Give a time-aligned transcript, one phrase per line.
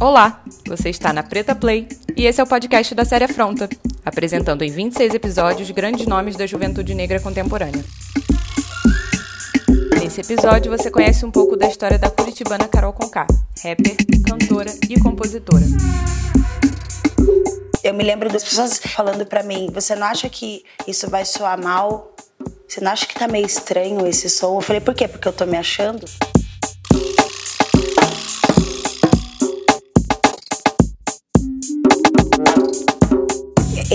[0.00, 3.68] Olá, você está na Preta Play e esse é o podcast da série Afronta,
[4.02, 7.84] apresentando em 26 episódios grandes nomes da juventude negra contemporânea.
[10.00, 13.26] Nesse episódio você conhece um pouco da história da curitibana Carol Conká,
[13.62, 13.94] rapper,
[14.26, 15.66] cantora e compositora.
[17.84, 21.62] Eu me lembro das pessoas falando para mim: você não acha que isso vai soar
[21.62, 22.16] mal?
[22.66, 24.56] Você não acha que tá meio estranho esse som?
[24.56, 25.06] Eu falei: por quê?
[25.06, 26.06] Porque eu tô me achando?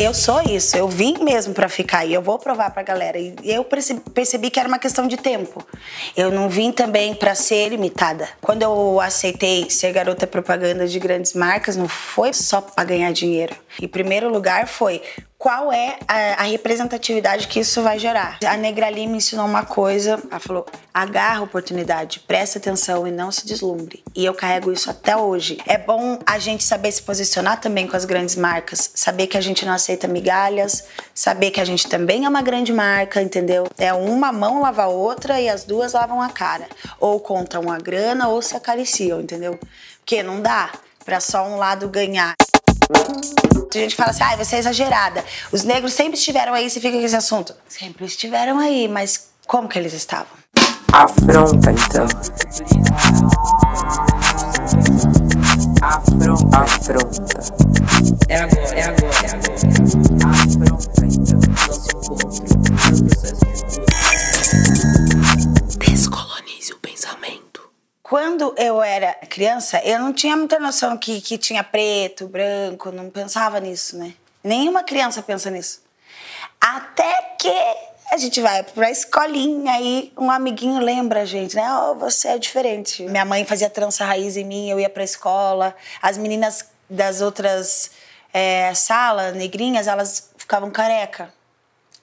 [0.06, 3.18] Eu sou isso, eu vim mesmo para ficar e eu vou provar pra galera.
[3.18, 3.66] E eu
[4.14, 5.66] percebi que era uma questão de tempo.
[6.16, 8.30] Eu não vim também para ser limitada.
[8.40, 13.56] Quando eu aceitei ser garota propaganda de grandes marcas, não foi só para ganhar dinheiro.
[13.82, 15.02] Em primeiro lugar foi
[15.46, 18.40] qual é a, a, representatividade que isso vai gerar.
[18.44, 23.32] A Negrali me ensinou uma coisa, ela falou: agarra a oportunidade, preste atenção e não
[23.32, 24.04] se deslumbre.
[24.16, 25.60] E eu carrego isso até hoje.
[25.68, 29.42] É bom a gente saber se posicionar também com as grandes marcas, saber que a
[29.42, 33.68] gente não aceita migalhas, saber que a gente também é uma grande marca, entendeu?
[33.78, 36.68] É uma mão lava a outra e as duas lavam a cara.
[37.00, 39.60] Ou contam a grana ou se acariciam, entendeu?
[40.00, 40.72] Porque não dá
[41.06, 42.34] para só um lado ganhar.
[42.90, 45.24] A gente fala assim, ah, você é exagerada.
[45.52, 47.54] Os negros sempre estiveram aí, você fica com esse assunto.
[47.68, 50.28] Sempre estiveram aí, mas como que eles estavam?
[50.94, 52.08] Afronta, então.
[55.82, 56.58] Afronta.
[56.58, 57.35] Afronta.
[69.36, 74.14] Criança, eu não tinha muita noção que, que tinha preto, branco, não pensava nisso, né?
[74.42, 75.82] Nenhuma criança pensa nisso.
[76.62, 77.52] Até que
[78.10, 81.64] a gente vai pra escolinha e um amiguinho lembra a gente, né?
[81.80, 83.04] Oh, você é diferente.
[83.04, 85.76] Minha mãe fazia trança raiz em mim, eu ia pra escola.
[86.02, 87.92] As meninas das outras
[88.34, 91.34] é, salas, negrinhas, elas ficavam careca.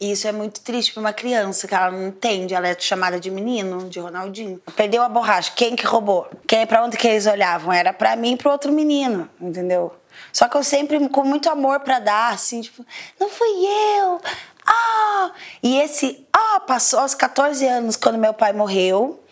[0.03, 2.55] E isso é muito triste para uma criança, que ela não entende.
[2.55, 4.61] Ela é chamada de menino, de Ronaldinho.
[4.75, 5.53] Perdeu a borracha.
[5.55, 6.29] Quem que roubou?
[6.45, 7.73] Quem para onde que eles olhavam?
[7.73, 9.95] Era para mim e para outro menino, entendeu?
[10.33, 12.85] Só que eu sempre com muito amor para dar, assim, tipo,
[13.21, 14.21] não fui eu.
[14.67, 15.31] Ah!
[15.63, 19.23] E esse ah passou aos 14 anos quando meu pai morreu.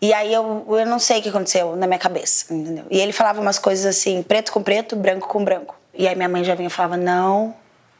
[0.00, 2.84] E aí eu, eu não sei o que aconteceu na minha cabeça, entendeu?
[2.88, 5.74] E ele falava umas coisas assim, preto com preto, branco com branco.
[5.92, 7.52] E aí minha mãe já vinha e falava: "Não,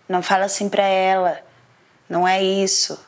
[0.09, 1.51] não fala assim para ela.
[2.13, 3.03] Não é isso.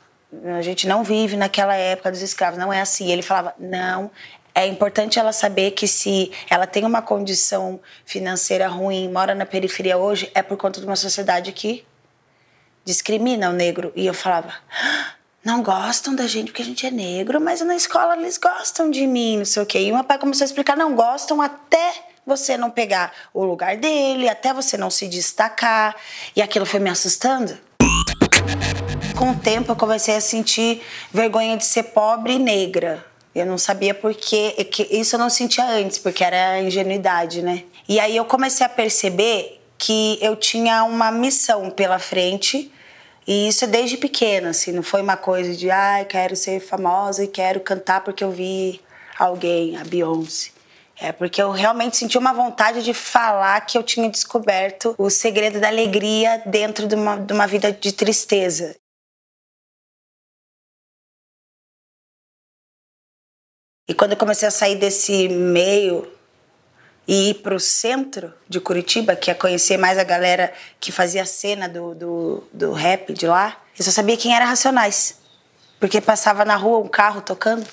[0.56, 3.12] A gente não vive naquela época dos escravos, não é assim".
[3.12, 4.10] Ele falava: "Não,
[4.54, 9.98] é importante ela saber que se ela tem uma condição financeira ruim, mora na periferia
[9.98, 11.84] hoje, é por conta de uma sociedade que
[12.82, 13.92] discrimina o negro.
[13.94, 14.54] E eu falava,
[15.44, 19.06] não gostam da gente porque a gente é negro, mas na escola eles gostam de
[19.06, 19.80] mim, não sei o quê.
[19.80, 21.92] E o meu pai começou a explicar, não gostam até
[22.24, 25.94] você não pegar o lugar dele, até você não se destacar.
[26.34, 27.58] E aquilo foi me assustando.
[29.16, 30.82] Com o tempo eu comecei a sentir
[31.12, 33.04] vergonha de ser pobre e negra.
[33.34, 34.54] Eu não sabia porque
[34.90, 37.64] isso eu não sentia antes, porque era ingenuidade, né?
[37.88, 42.72] E aí eu comecei a perceber que eu tinha uma missão pela frente
[43.26, 47.24] e isso desde pequena, assim, não foi uma coisa de, ai, ah, quero ser famosa
[47.24, 48.80] e quero cantar porque eu vi
[49.18, 50.50] alguém, a Beyoncé.
[51.00, 55.58] É porque eu realmente senti uma vontade de falar que eu tinha descoberto o segredo
[55.58, 58.76] da alegria dentro de uma, de uma vida de tristeza.
[63.86, 66.10] E quando eu comecei a sair desse meio
[67.06, 71.20] e ir para o centro de Curitiba, que é conhecer mais a galera que fazia
[71.20, 75.18] a cena do, do, do rap de lá, eu só sabia quem era Racionais.
[75.78, 77.66] Porque passava na rua um carro tocando.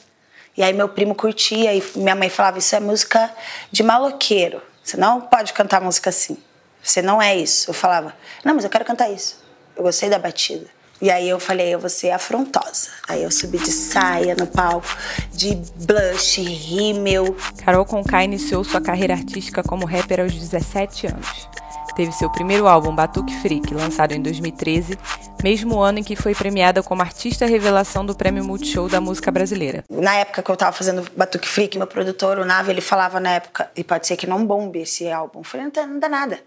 [0.58, 3.34] E aí meu primo curtia e minha mãe falava: Isso é música
[3.72, 4.62] de maloqueiro.
[4.84, 6.38] Você não pode cantar música assim.
[6.84, 7.70] Você não é isso.
[7.70, 9.42] Eu falava: Não, mas eu quero cantar isso.
[9.78, 10.68] Eu gostei da batida.
[11.02, 12.90] E aí eu falei, eu vou ser afrontosa.
[13.08, 14.88] Aí eu subi de saia no palco,
[15.34, 17.36] de blush, rímel.
[17.66, 21.50] Carol Conká iniciou sua carreira artística como rapper aos 17 anos.
[21.96, 24.98] Teve seu primeiro álbum, Batuque Freak, lançado em 2013,
[25.44, 29.84] mesmo ano em que foi premiada como artista revelação do Prêmio Multishow da Música Brasileira.
[29.90, 33.32] Na época que eu tava fazendo Batuque Freak, meu produtor, o Nave, ele falava na
[33.32, 35.40] época, e pode ser que não bombe esse álbum.
[35.40, 36.36] Eu falei, não, não dá nada.
[36.36, 36.42] Eu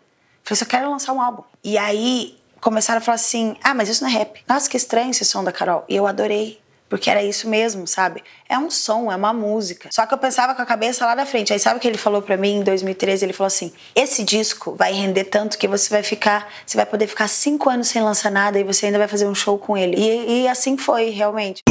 [0.44, 1.42] falei, só quero lançar um álbum.
[1.62, 4.42] E aí começaram a falar assim: ah, mas isso não é rap.
[4.48, 5.84] Nossa, que estranho esse som da Carol.
[5.88, 6.64] E eu adorei.
[6.88, 8.22] Porque era isso mesmo, sabe?
[8.48, 9.88] É um som, é uma música.
[9.90, 11.52] Só que eu pensava com a cabeça lá na frente.
[11.52, 13.24] Aí sabe o que ele falou para mim em 2013?
[13.24, 17.06] Ele falou assim: esse disco vai render tanto que você vai ficar, você vai poder
[17.06, 19.96] ficar cinco anos sem lançar nada e você ainda vai fazer um show com ele.
[19.96, 21.62] E, e assim foi, realmente.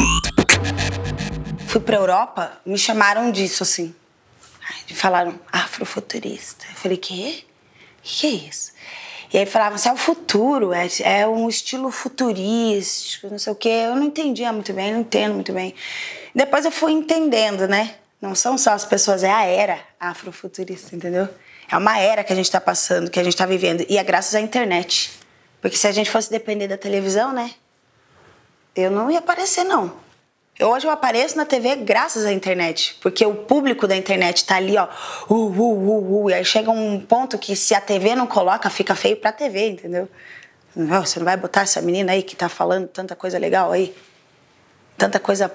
[1.66, 3.94] Fui pra Europa, me chamaram disso assim.
[4.94, 6.66] Falaram, afrofuturista.
[6.70, 7.44] Eu falei, quê?
[7.44, 8.72] O que é isso?
[9.34, 13.56] E aí falavam assim, é o futuro, é, é um estilo futurístico, não sei o
[13.56, 13.68] quê.
[13.68, 15.74] Eu não entendia muito bem, não entendo muito bem.
[16.32, 17.96] Depois eu fui entendendo, né?
[18.22, 21.28] Não são só as pessoas, é a era afrofuturista, entendeu?
[21.68, 23.84] É uma era que a gente está passando, que a gente está vivendo.
[23.88, 25.10] E é graças à internet.
[25.60, 27.50] Porque se a gente fosse depender da televisão, né?
[28.76, 29.96] Eu não ia aparecer, não.
[30.60, 34.76] Hoje eu apareço na TV graças à internet, porque o público da internet tá ali,
[34.76, 34.86] ó,
[35.28, 38.70] uh, uh, uh, uh, e aí chega um ponto que se a TV não coloca,
[38.70, 40.08] fica feio pra TV, entendeu?
[40.76, 43.96] Você não vai botar essa menina aí que tá falando tanta coisa legal aí,
[44.96, 45.52] tanta coisa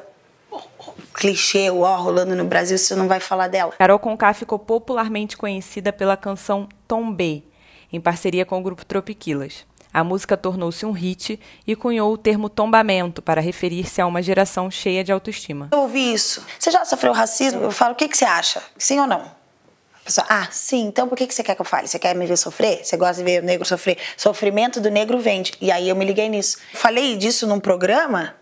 [1.14, 3.72] clichê, ó, rolando no Brasil, você não vai falar dela.
[3.78, 7.46] Carol Conká ficou popularmente conhecida pela canção Tombei,
[7.92, 9.66] em parceria com o grupo Tropiquilas.
[9.92, 14.70] A música tornou-se um hit e cunhou o termo tombamento para referir-se a uma geração
[14.70, 15.70] cheia de autoestima.
[15.72, 16.46] Eu ouvi isso.
[16.60, 17.62] Você já sofreu racismo?
[17.62, 18.62] Eu falo, o que, que você acha?
[18.78, 19.22] Sim ou não?
[19.22, 21.88] A pessoa, ah, sim, então por que, que você quer que eu fale?
[21.88, 22.84] Você quer me ver sofrer?
[22.84, 23.98] Você gosta de ver o negro sofrer?
[24.16, 25.54] Sofrimento do negro vende.
[25.60, 26.58] E aí eu me liguei nisso.
[26.74, 28.36] Falei disso num programa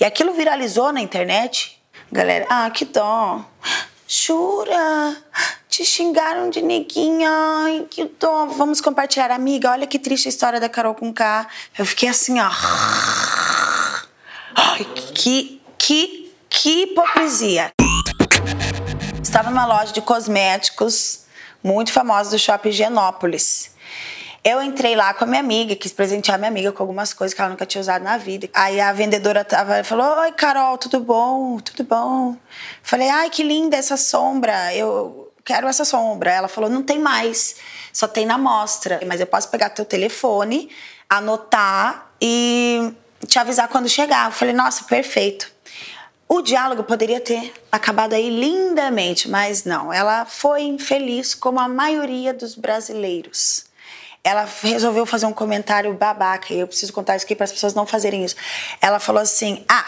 [0.00, 1.80] e aquilo viralizou na internet.
[2.10, 3.44] Galera, ah, que dó.
[4.08, 5.16] Jura?
[5.76, 7.28] Te xingaram de neguinha.
[7.30, 8.46] Ai, que dó.
[8.46, 9.30] Vamos compartilhar.
[9.30, 11.46] Amiga, olha que triste a história da Carol com K.
[11.76, 12.48] Eu fiquei assim, ó.
[14.54, 17.72] Ai, que, que, que hipocrisia.
[19.22, 21.26] Estava numa loja de cosméticos
[21.62, 23.70] muito famosa do shopping Genópolis.
[24.42, 27.40] Eu entrei lá com a minha amiga, quis presentear minha amiga com algumas coisas que
[27.42, 28.48] ela nunca tinha usado na vida.
[28.54, 31.58] Aí a vendedora tava, falou: Oi, Carol, tudo bom?
[31.58, 32.34] Tudo bom?
[32.82, 34.74] Falei: Ai, que linda essa sombra.
[34.74, 36.30] Eu quero essa sombra.
[36.30, 37.56] Ela falou: Não tem mais,
[37.92, 39.00] só tem na mostra.
[39.06, 40.68] Mas eu posso pegar teu telefone,
[41.08, 42.92] anotar e
[43.26, 44.26] te avisar quando chegar.
[44.26, 45.50] Eu falei: Nossa, perfeito.
[46.28, 49.92] O diálogo poderia ter acabado aí lindamente, mas não.
[49.92, 53.64] Ela foi infeliz, como a maioria dos brasileiros
[54.24, 57.74] ela resolveu fazer um comentário babaca, e eu preciso contar isso aqui para as pessoas
[57.74, 58.34] não fazerem isso.
[58.80, 59.86] Ela falou assim: Ah,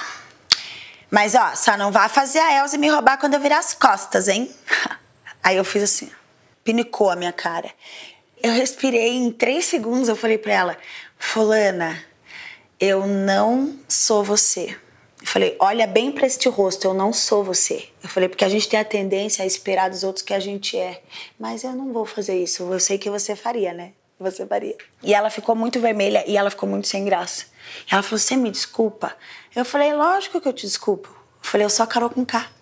[1.10, 4.28] mas ó, só não vá fazer a Elza me roubar quando eu virar as costas,
[4.28, 4.48] hein?
[5.48, 6.10] Aí eu fiz assim,
[6.62, 7.70] pinicou a minha cara.
[8.42, 10.78] Eu respirei em três segundos, eu falei para ela:
[11.18, 12.04] Fulana,
[12.78, 14.76] eu não sou você.
[15.18, 17.88] Eu falei, olha bem para este rosto, eu não sou você.
[18.02, 20.76] Eu falei, porque a gente tem a tendência a esperar dos outros que a gente
[20.76, 21.00] é.
[21.40, 22.70] Mas eu não vou fazer isso.
[22.70, 23.92] Eu sei que você faria, né?
[24.20, 24.76] você faria.
[25.02, 27.46] E ela ficou muito vermelha e ela ficou muito sem graça.
[27.90, 29.16] Ela falou: Você me desculpa?
[29.56, 31.08] Eu falei: Lógico que eu te desculpo.
[31.08, 32.57] Eu falei: Eu sou a Carol com K.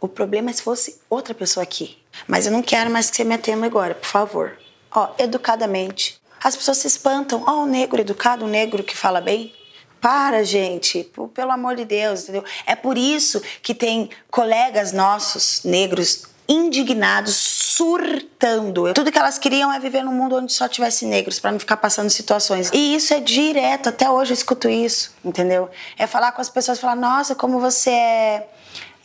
[0.00, 1.98] O problema é se fosse outra pessoa aqui.
[2.26, 4.58] Mas eu não quero mais que você me atenda agora, por favor.
[4.90, 6.20] Ó, educadamente.
[6.42, 7.44] As pessoas se espantam.
[7.46, 9.52] Ó, o negro educado, o negro que fala bem.
[10.00, 12.44] Para, gente, pelo amor de Deus, entendeu?
[12.64, 18.94] É por isso que tem colegas nossos negros indignados, surtando.
[18.94, 21.76] Tudo que elas queriam é viver num mundo onde só tivesse negros, para não ficar
[21.76, 22.70] passando situações.
[22.72, 25.68] E isso é direto, até hoje eu escuto isso, entendeu?
[25.98, 28.48] É falar com as pessoas, falar, nossa, como você é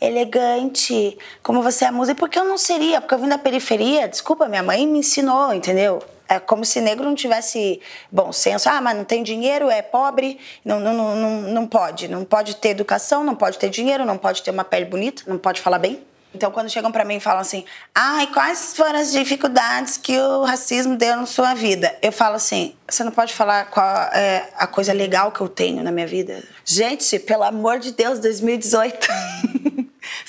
[0.06, 2.18] elegante, como você é música.
[2.18, 6.02] Porque eu não seria, porque eu vim da periferia, desculpa, minha mãe me ensinou, entendeu?
[6.28, 7.80] É como se negro não tivesse
[8.10, 8.68] bom senso.
[8.68, 12.08] Ah, mas não tem dinheiro, é pobre, não, não, não, não pode.
[12.08, 15.38] Não pode ter educação, não pode ter dinheiro, não pode ter uma pele bonita, não
[15.38, 16.02] pode falar bem.
[16.34, 17.64] Então, quando chegam para mim e falam assim,
[17.94, 21.96] ai, quais foram as dificuldades que o racismo deu na sua vida?
[22.02, 25.84] Eu falo assim, você não pode falar qual é a coisa legal que eu tenho
[25.84, 26.42] na minha vida?
[26.64, 29.06] Gente, pelo amor de Deus, 2018.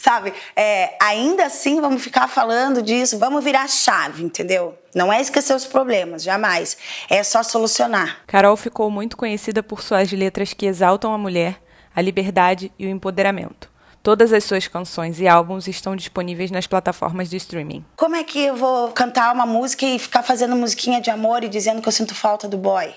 [0.05, 0.35] Sabe?
[0.55, 4.77] É, ainda assim, vamos ficar falando disso, vamos virar a chave, entendeu?
[4.93, 6.77] Não é esquecer os problemas, jamais.
[7.09, 8.19] É só solucionar.
[8.27, 11.59] Carol ficou muito conhecida por suas letras que exaltam a mulher,
[11.95, 13.67] a liberdade e o empoderamento.
[14.03, 17.83] Todas as suas canções e álbuns estão disponíveis nas plataformas de streaming.
[17.95, 21.49] Como é que eu vou cantar uma música e ficar fazendo musiquinha de amor e
[21.49, 22.93] dizendo que eu sinto falta do boy?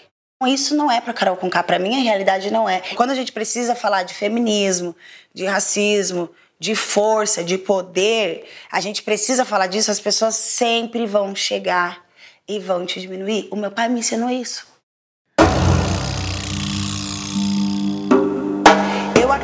[0.46, 2.82] Isso não é para Carol Conká, para mim a realidade não é.
[2.96, 4.94] Quando a gente precisa falar de feminismo,
[5.34, 11.34] de racismo, de força, de poder, a gente precisa falar disso, as pessoas sempre vão
[11.34, 12.04] chegar
[12.48, 13.48] e vão te diminuir.
[13.50, 14.66] O meu pai me ensinou isso.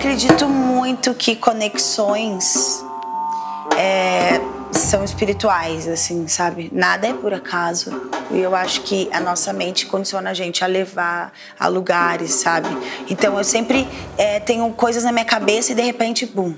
[0.04, 2.84] acredito muito que conexões
[3.74, 4.38] é,
[4.70, 6.68] são espirituais, assim, sabe?
[6.70, 7.90] Nada é por acaso.
[8.30, 12.68] E eu acho que a nossa mente condiciona a gente a levar a lugares, sabe?
[13.08, 16.54] Então eu sempre é, tenho coisas na minha cabeça e de repente, bum,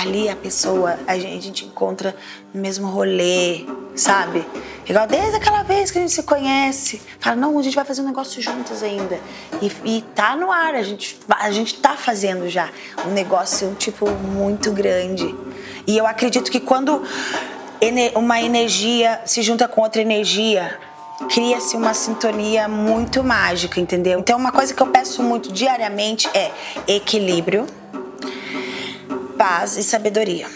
[0.00, 2.14] ali a pessoa, a gente, a gente encontra
[2.52, 3.64] no mesmo rolê,
[3.94, 4.44] sabe?
[4.88, 7.00] Igual desde aquela vez que a gente se conhece.
[7.18, 9.20] Fala, não, a gente vai fazer um negócio juntos ainda.
[9.62, 12.68] E, e tá no ar, a gente, a gente tá fazendo já
[13.06, 15.34] um negócio, tipo, muito grande.
[15.86, 17.02] E eu acredito que quando
[18.14, 20.78] uma energia se junta com outra energia,
[21.28, 24.18] cria-se uma sintonia muito mágica, entendeu?
[24.18, 26.50] Então, uma coisa que eu peço muito diariamente é
[26.86, 27.66] equilíbrio,
[29.40, 30.46] paz e sabedoria.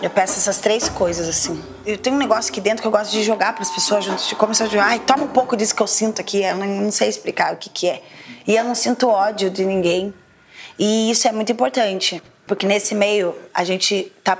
[0.00, 1.60] Eu peço essas três coisas, assim.
[1.84, 4.36] Eu tenho um negócio aqui dentro que eu gosto de jogar para as pessoas junto,
[4.36, 4.84] começar a jogar.
[4.84, 6.44] Ai, toma um pouco disso que eu sinto aqui.
[6.44, 8.00] Eu não, não sei explicar o que, que é.
[8.46, 10.14] E eu não sinto ódio de ninguém.
[10.78, 14.38] E isso é muito importante, porque nesse meio a gente tá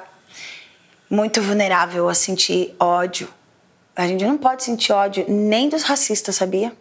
[1.10, 3.28] muito vulnerável a sentir ódio.
[3.96, 6.72] A gente não pode sentir ódio nem dos racistas, sabia?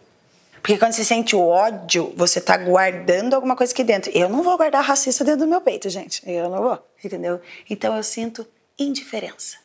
[0.62, 4.12] Porque quando você sente o ódio, você tá guardando alguma coisa aqui dentro.
[4.14, 6.22] Eu não vou guardar racista dentro do meu peito, gente.
[6.24, 7.40] Eu não vou, entendeu?
[7.68, 8.46] Então eu sinto
[8.78, 9.58] indiferença.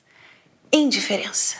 [0.71, 1.57] Indiferença.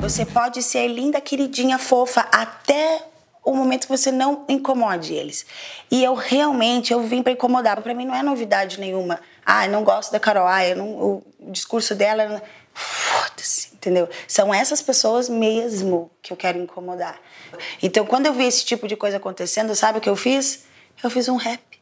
[0.00, 3.04] Você pode ser linda, queridinha, fofa até
[3.44, 5.46] o momento que você não incomode eles.
[5.90, 7.80] E eu realmente eu vim para incomodar.
[7.80, 9.20] Para mim não é novidade nenhuma.
[9.44, 10.46] Ah, eu não gosto da Carol.
[10.46, 12.42] Ah, eu não, o discurso dela.
[12.74, 14.08] Foda-se, entendeu?
[14.26, 17.18] São essas pessoas mesmo que eu quero incomodar.
[17.82, 20.64] Então, quando eu vi esse tipo de coisa acontecendo, sabe o que eu fiz?
[21.02, 21.77] Eu fiz um rap.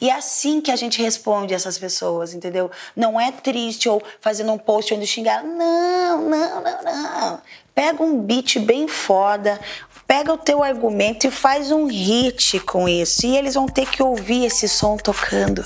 [0.00, 2.70] E é assim que a gente responde essas pessoas, entendeu?
[2.94, 5.42] Não é triste ou fazendo um post onde xingar.
[5.42, 7.42] Não, não, não, não.
[7.74, 9.60] Pega um beat bem foda,
[10.06, 13.26] pega o teu argumento e faz um hit com isso.
[13.26, 15.64] E eles vão ter que ouvir esse som tocando.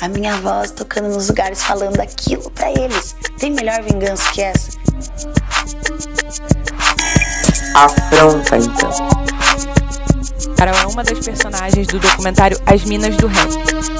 [0.00, 3.14] A minha voz tocando nos lugares falando aquilo para eles.
[3.38, 4.70] Tem melhor vingança que essa?
[7.74, 9.25] Afronta então.
[10.68, 13.52] É uma das personagens do documentário As Minas do Rap,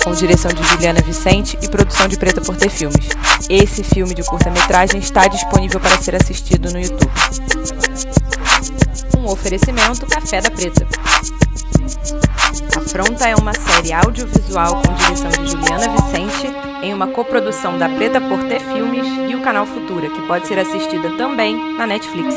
[0.03, 3.09] com direção de Juliana Vicente e produção de Preta por Ter Filmes.
[3.49, 7.13] Esse filme de curta-metragem está disponível para ser assistido no YouTube.
[9.17, 10.85] Um oferecimento Café da Preta.
[12.77, 18.21] Afronta é uma série audiovisual com direção de Juliana Vicente, em uma coprodução da Preta
[18.21, 22.35] por Ter Filmes e o canal Futura, que pode ser assistida também na Netflix.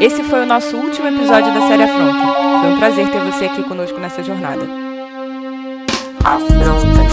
[0.00, 2.60] Esse foi o nosso último episódio da série Afronta.
[2.60, 4.66] Foi um prazer ter você aqui conosco nessa jornada.
[6.24, 7.09] Afronta.